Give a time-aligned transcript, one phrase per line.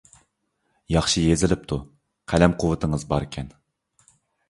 [0.93, 1.79] ياخشى يېزىلىپتۇ،
[2.35, 3.57] قەلەم قۇۋۋىتىڭىز باركەن.